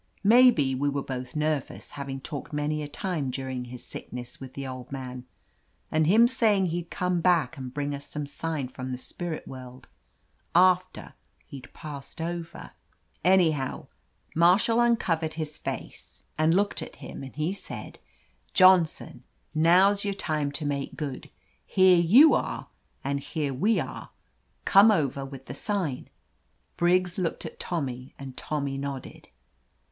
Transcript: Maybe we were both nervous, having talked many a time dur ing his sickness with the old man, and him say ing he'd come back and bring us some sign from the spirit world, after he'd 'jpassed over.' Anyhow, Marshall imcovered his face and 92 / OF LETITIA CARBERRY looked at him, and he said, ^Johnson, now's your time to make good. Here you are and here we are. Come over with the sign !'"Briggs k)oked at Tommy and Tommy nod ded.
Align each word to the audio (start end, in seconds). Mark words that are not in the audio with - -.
Maybe 0.23 0.73
we 0.73 0.89
were 0.89 1.03
both 1.03 1.35
nervous, 1.35 1.91
having 1.91 2.21
talked 2.21 2.51
many 2.51 2.81
a 2.81 2.87
time 2.87 3.29
dur 3.29 3.49
ing 3.49 3.65
his 3.65 3.83
sickness 3.85 4.39
with 4.39 4.55
the 4.55 4.65
old 4.65 4.91
man, 4.91 5.25
and 5.91 6.07
him 6.07 6.27
say 6.27 6.57
ing 6.57 6.65
he'd 6.65 6.89
come 6.89 7.21
back 7.21 7.55
and 7.55 7.71
bring 7.71 7.93
us 7.93 8.07
some 8.07 8.25
sign 8.25 8.67
from 8.67 8.91
the 8.91 8.97
spirit 8.97 9.47
world, 9.47 9.85
after 10.55 11.13
he'd 11.45 11.67
'jpassed 11.71 12.19
over.' 12.19 12.71
Anyhow, 13.23 13.89
Marshall 14.35 14.79
imcovered 14.79 15.33
his 15.33 15.59
face 15.59 16.23
and 16.35 16.55
92 16.55 16.61
/ 16.61 16.65
OF 16.65 16.65
LETITIA 16.65 16.65
CARBERRY 16.65 16.65
looked 16.65 16.81
at 17.03 17.07
him, 17.07 17.23
and 17.23 17.35
he 17.35 17.53
said, 17.53 17.99
^Johnson, 18.55 19.19
now's 19.53 20.03
your 20.03 20.15
time 20.15 20.51
to 20.53 20.65
make 20.65 20.97
good. 20.97 21.29
Here 21.63 21.99
you 21.99 22.33
are 22.33 22.69
and 23.03 23.19
here 23.19 23.53
we 23.53 23.79
are. 23.79 24.09
Come 24.65 24.89
over 24.89 25.23
with 25.23 25.45
the 25.45 25.53
sign 25.53 26.09
!'"Briggs 26.75 27.17
k)oked 27.17 27.45
at 27.45 27.59
Tommy 27.59 28.15
and 28.17 28.35
Tommy 28.35 28.79
nod 28.79 29.03
ded. 29.03 29.27